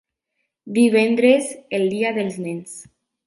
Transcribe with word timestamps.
Divendres, 0.77 1.51
el 1.79 1.87
dia 1.93 2.13
dels 2.17 2.39
nens. 2.49 2.75